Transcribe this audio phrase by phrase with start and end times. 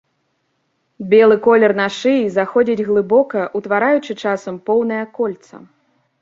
[1.11, 5.55] Белы колер на шыі заходзіць глыбока, утвараючы часам поўнае кольца.